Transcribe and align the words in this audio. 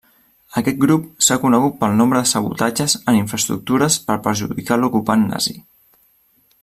Aquest 0.59 0.77
grup 0.83 1.03
s'ha 1.25 1.35
conegut 1.43 1.75
pel 1.83 1.93
nombre 1.99 2.21
de 2.23 2.29
sabotatges 2.31 2.95
en 3.13 3.19
infraestructures 3.19 3.99
per 4.09 4.19
perjudicar 4.29 4.79
l'ocupant 4.81 5.29
nazi. 5.35 5.55